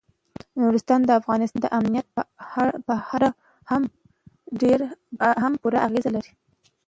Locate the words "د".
1.05-1.09, 1.63-1.67